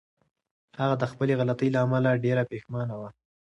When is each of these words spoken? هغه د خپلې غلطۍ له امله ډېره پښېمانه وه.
هغه 0.79 0.95
د 0.97 1.03
خپلې 1.11 1.33
غلطۍ 1.39 1.67
له 1.73 1.79
امله 1.85 2.09
ډېره 2.25 2.43
پښېمانه 2.49 2.95
وه. 2.99 3.09